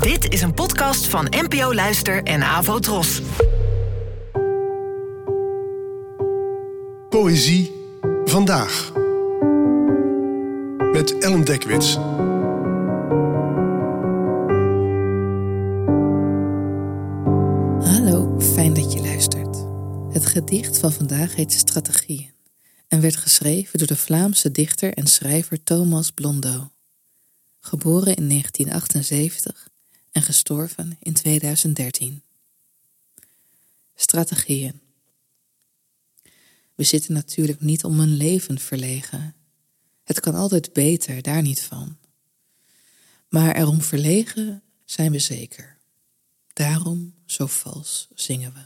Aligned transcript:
Dit 0.00 0.32
is 0.32 0.42
een 0.42 0.54
podcast 0.54 1.06
van 1.06 1.26
NPO 1.30 1.74
Luister 1.74 2.22
en 2.22 2.42
Avo 2.42 2.78
Tros. 2.78 3.22
Poëzie 7.08 7.72
vandaag. 8.24 8.92
Met 10.92 11.18
Ellen 11.18 11.44
Dekwits. 11.44 11.94
Hallo, 17.94 18.40
fijn 18.40 18.74
dat 18.74 18.92
je 18.92 19.00
luistert. 19.00 19.66
Het 20.12 20.26
gedicht 20.26 20.78
van 20.78 20.92
vandaag 20.92 21.34
heet 21.34 21.52
Strategieën 21.52 22.34
en 22.88 23.00
werd 23.00 23.16
geschreven 23.16 23.78
door 23.78 23.88
de 23.88 23.96
Vlaamse 23.96 24.50
dichter 24.50 24.92
en 24.92 25.06
schrijver 25.06 25.62
Thomas 25.62 26.10
Blondeau. 26.10 26.62
Geboren 27.60 28.16
in 28.16 28.28
1978 28.28 29.70
en 30.12 30.22
gestorven 30.22 30.96
in 31.00 31.12
2013. 31.12 32.22
Strategieën. 33.94 34.80
We 36.74 36.84
zitten 36.84 37.12
natuurlijk 37.12 37.60
niet 37.60 37.84
om 37.84 38.00
een 38.00 38.16
leven 38.16 38.58
verlegen. 38.58 39.34
Het 40.04 40.20
kan 40.20 40.34
altijd 40.34 40.72
beter, 40.72 41.22
daar 41.22 41.42
niet 41.42 41.60
van. 41.60 41.96
Maar 43.28 43.56
erom 43.56 43.80
verlegen 43.80 44.62
zijn 44.84 45.12
we 45.12 45.18
zeker. 45.18 45.78
Daarom 46.52 47.14
zo 47.26 47.46
vals 47.46 48.08
zingen 48.14 48.52
we. 48.52 48.60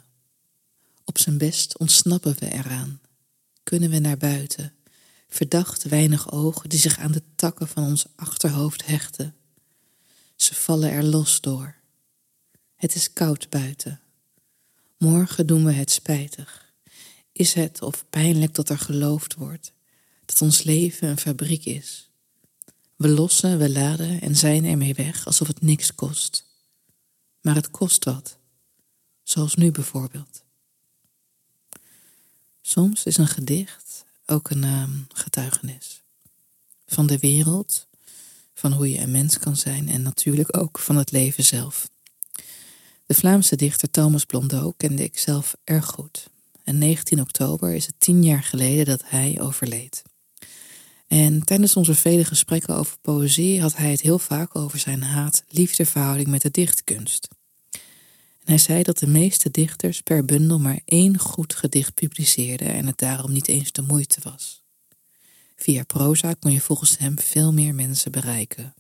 Op 1.05 1.19
zijn 1.19 1.39
best 1.39 1.79
ontsnappen 1.79 2.37
we 2.39 2.53
eraan. 2.53 3.01
Kunnen 3.63 3.91
we 3.91 3.99
naar 3.99 4.17
buiten, 4.17 4.73
verdacht 5.29 5.83
weinig 5.83 6.33
ogen 6.33 6.69
die 6.69 6.79
zich 6.79 6.99
aan 6.99 7.13
de 7.13 7.23
takken 7.35 7.69
van 7.69 7.85
ons 7.85 8.07
achterhoofd 8.17 8.87
hechten. 8.87 9.35
Ze 10.37 10.55
vallen 10.55 10.91
er 10.91 11.05
los 11.05 11.41
door. 11.41 11.75
Het 12.75 12.95
is 12.95 13.13
koud 13.13 13.49
buiten. 13.51 14.01
Morgen 14.99 15.47
doen 15.47 15.65
we 15.65 15.73
het 15.73 15.91
spijtig. 15.91 16.73
Is 17.33 17.53
het 17.53 17.83
of 17.83 18.05
pijnlijk 18.11 18.55
dat 18.55 18.69
er 18.69 18.79
geloofd 18.79 19.35
wordt 19.35 19.73
dat 20.25 20.43
ons 20.43 20.63
leven 20.63 21.09
een 21.09 21.19
fabriek 21.19 21.65
is? 21.65 22.11
We 22.97 23.09
lossen, 23.09 23.59
we 23.59 23.71
laden 23.71 24.21
en 24.21 24.37
zijn 24.37 24.65
ermee 24.65 24.95
weg 24.95 25.27
alsof 25.27 25.47
het 25.47 25.63
niks 25.63 25.95
kost. 25.95 26.45
Maar 27.41 27.55
het 27.55 27.71
kost 27.71 28.05
wat, 28.05 28.39
zoals 29.23 29.55
nu 29.55 29.71
bijvoorbeeld. 29.71 30.45
Soms 32.61 33.05
is 33.05 33.17
een 33.17 33.29
gedicht 33.29 34.05
ook 34.27 34.51
een 34.51 34.63
uh, 34.63 34.89
getuigenis 35.09 36.03
van 36.87 37.07
de 37.07 37.19
wereld, 37.19 37.86
van 38.59 38.73
hoe 38.73 38.91
je 38.91 38.99
een 38.99 39.11
mens 39.11 39.39
kan 39.39 39.57
zijn 39.57 39.89
en 39.89 40.03
natuurlijk 40.03 40.57
ook 40.57 40.79
van 40.79 40.97
het 40.97 41.11
leven 41.11 41.45
zelf. 41.45 41.89
De 43.07 43.15
Vlaamse 43.15 43.57
dichter 43.57 43.91
Thomas 43.91 44.25
Blondeau 44.25 44.73
kende 44.77 45.03
ik 45.03 45.19
zelf 45.19 45.57
erg 45.65 45.87
goed. 45.87 46.31
En 46.65 46.79
19 46.79 47.21
oktober 47.21 47.75
is 47.75 47.87
het 47.87 47.95
tien 47.99 48.25
jaar 48.25 48.43
geleden 48.43 48.85
dat 48.85 49.03
hij 49.05 49.41
overleed. 49.41 50.03
En 51.07 51.45
tijdens 51.45 51.77
onze 51.77 51.95
vele 51.95 52.25
gesprekken 52.25 52.75
over 52.75 52.97
poëzie 53.01 53.61
had 53.61 53.77
hij 53.77 53.91
het 53.91 54.01
heel 54.01 54.19
vaak 54.19 54.57
over 54.57 54.79
zijn 54.79 55.03
haat-liefdeverhouding 55.03 56.29
met 56.29 56.43
de 56.43 56.51
dichtkunst. 56.51 57.29
En 57.73 58.53
hij 58.53 58.59
zei 58.59 58.83
dat 58.83 58.99
de 58.99 59.07
meeste 59.07 59.51
dichters 59.51 60.01
per 60.01 60.25
bundel 60.25 60.59
maar 60.59 60.81
één 60.85 61.19
goed 61.19 61.55
gedicht 61.55 61.95
publiceerden 61.95 62.69
en 62.69 62.87
het 62.87 62.99
daarom 62.99 63.33
niet 63.33 63.49
eens 63.49 63.73
de 63.73 63.83
moeite 63.83 64.21
was. 64.23 64.65
Via 65.57 65.85
proza 65.85 66.35
kon 66.35 66.53
je 66.53 66.61
volgens 66.61 66.99
hem 66.99 67.19
veel 67.19 67.53
meer 67.53 67.75
mensen 67.75 68.13
bereiken. 68.13 68.75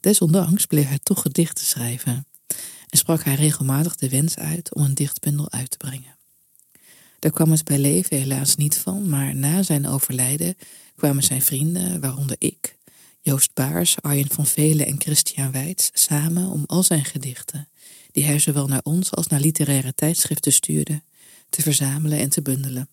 Desondanks 0.00 0.66
bleef 0.66 0.88
hij 0.88 0.98
toch 1.02 1.22
gedichten 1.22 1.64
schrijven 1.64 2.26
en 2.88 2.98
sprak 2.98 3.24
hij 3.24 3.34
regelmatig 3.34 3.96
de 3.96 4.08
wens 4.08 4.36
uit 4.36 4.74
om 4.74 4.82
een 4.82 4.94
dichtbundel 4.94 5.50
uit 5.50 5.70
te 5.70 5.76
brengen. 5.76 6.16
Daar 7.18 7.32
kwam 7.32 7.50
het 7.50 7.64
bij 7.64 7.78
leven 7.78 8.16
helaas 8.16 8.56
niet 8.56 8.76
van, 8.76 9.08
maar 9.08 9.34
na 9.34 9.62
zijn 9.62 9.86
overlijden 9.86 10.56
kwamen 10.96 11.22
zijn 11.22 11.42
vrienden, 11.42 12.00
waaronder 12.00 12.36
ik, 12.38 12.76
Joost 13.20 13.54
Baars, 13.54 14.00
Arjen 14.00 14.30
van 14.30 14.46
Velen 14.46 14.86
en 14.86 15.00
Christian 15.00 15.52
Weits, 15.52 15.90
samen 15.92 16.48
om 16.48 16.64
al 16.66 16.82
zijn 16.82 17.04
gedichten, 17.04 17.68
die 18.10 18.24
hij 18.24 18.38
zowel 18.38 18.66
naar 18.66 18.82
ons 18.82 19.10
als 19.10 19.26
naar 19.26 19.40
literaire 19.40 19.94
tijdschriften 19.94 20.52
stuurde, 20.52 21.02
te 21.48 21.62
verzamelen 21.62 22.18
en 22.18 22.28
te 22.28 22.42
bundelen. 22.42 22.88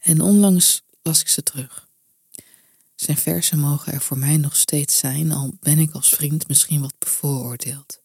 En 0.00 0.20
onlangs 0.20 0.82
las 1.04 1.20
ik 1.20 1.28
ze 1.28 1.42
terug. 1.42 1.88
Zijn 2.94 3.16
versen 3.16 3.58
mogen 3.58 3.92
er 3.92 4.00
voor 4.00 4.18
mij 4.18 4.36
nog 4.36 4.56
steeds 4.56 4.98
zijn, 4.98 5.32
al 5.32 5.56
ben 5.60 5.78
ik 5.78 5.92
als 5.92 6.08
vriend 6.08 6.48
misschien 6.48 6.80
wat 6.80 6.98
bevooroordeeld. 6.98 8.02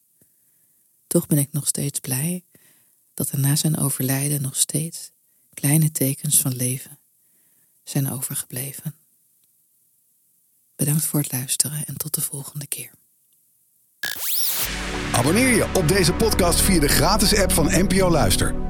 Toch 1.06 1.26
ben 1.26 1.38
ik 1.38 1.52
nog 1.52 1.66
steeds 1.66 2.00
blij 2.00 2.44
dat 3.14 3.30
er 3.30 3.38
na 3.38 3.56
zijn 3.56 3.76
overlijden 3.76 4.42
nog 4.42 4.56
steeds 4.56 5.10
kleine 5.54 5.90
tekens 5.90 6.40
van 6.40 6.56
leven 6.56 6.98
zijn 7.84 8.10
overgebleven. 8.10 8.94
Bedankt 10.76 11.04
voor 11.04 11.20
het 11.20 11.32
luisteren 11.32 11.86
en 11.86 11.96
tot 11.96 12.14
de 12.14 12.20
volgende 12.20 12.66
keer. 12.66 12.90
Abonneer 15.12 15.54
je 15.54 15.72
op 15.74 15.88
deze 15.88 16.12
podcast 16.12 16.60
via 16.60 16.80
de 16.80 16.88
gratis 16.88 17.36
app 17.36 17.52
van 17.52 17.66
NPO 17.66 18.10
Luister. 18.10 18.69